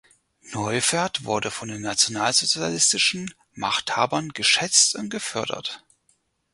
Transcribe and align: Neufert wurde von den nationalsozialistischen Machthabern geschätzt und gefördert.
Neufert 0.51 1.25
wurde 1.25 1.51
von 1.51 1.67
den 1.69 1.83
nationalsozialistischen 1.83 3.35
Machthabern 3.53 4.29
geschätzt 4.29 4.95
und 4.95 5.11
gefördert. 5.11 5.83